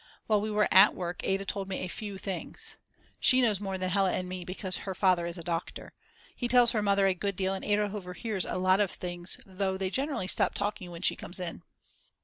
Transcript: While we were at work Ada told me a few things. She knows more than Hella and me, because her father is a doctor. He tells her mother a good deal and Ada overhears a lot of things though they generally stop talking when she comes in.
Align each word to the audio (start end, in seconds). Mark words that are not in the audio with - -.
While 0.25 0.41
we 0.41 0.49
were 0.49 0.67
at 0.73 0.95
work 0.95 1.21
Ada 1.23 1.45
told 1.45 1.67
me 1.69 1.81
a 1.81 1.87
few 1.87 2.17
things. 2.17 2.75
She 3.19 3.39
knows 3.39 3.59
more 3.59 3.77
than 3.77 3.91
Hella 3.91 4.13
and 4.13 4.27
me, 4.27 4.43
because 4.43 4.77
her 4.79 4.95
father 4.95 5.27
is 5.27 5.37
a 5.37 5.43
doctor. 5.43 5.93
He 6.35 6.47
tells 6.47 6.71
her 6.71 6.81
mother 6.81 7.05
a 7.05 7.13
good 7.13 7.35
deal 7.35 7.53
and 7.53 7.63
Ada 7.63 7.91
overhears 7.93 8.43
a 8.45 8.57
lot 8.57 8.79
of 8.79 8.89
things 8.89 9.39
though 9.45 9.77
they 9.77 9.91
generally 9.91 10.27
stop 10.27 10.55
talking 10.55 10.89
when 10.89 11.03
she 11.03 11.15
comes 11.15 11.39
in. 11.39 11.61